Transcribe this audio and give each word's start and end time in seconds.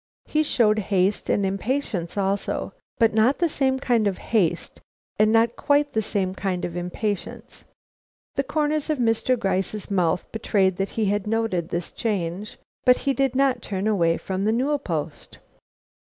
He 0.25 0.41
showed 0.41 0.79
haste 0.79 1.29
and 1.29 1.45
impatience 1.45 2.17
also, 2.17 2.73
but 2.97 3.13
not 3.13 3.37
the 3.37 3.47
same 3.47 3.77
kind 3.77 4.07
of 4.07 4.17
haste 4.17 4.81
and 5.19 5.31
not 5.31 5.55
quite 5.55 5.93
the 5.93 6.01
same 6.01 6.33
kind 6.33 6.65
of 6.65 6.75
impatience. 6.75 7.65
The 8.33 8.41
corners 8.43 8.89
of 8.89 8.97
Mr. 8.97 9.37
Gryce's 9.37 9.91
mouth 9.91 10.31
betrayed 10.31 10.77
that 10.77 10.89
he 10.97 11.15
noted 11.27 11.69
this 11.69 11.91
change, 11.91 12.57
but 12.83 12.97
he 13.05 13.13
did 13.13 13.35
not 13.35 13.61
turn 13.61 13.85
away 13.85 14.17
from 14.17 14.43
the 14.43 14.51
newel 14.51 14.79
post. 14.79 15.37